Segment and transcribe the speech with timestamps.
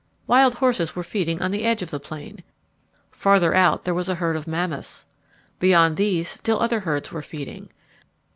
[0.25, 2.41] Wild horses were feeding on the edge of the plain.
[3.11, 5.05] Farther out there was a herd of mammoths.
[5.59, 7.69] Beyond these still other herds were feeding.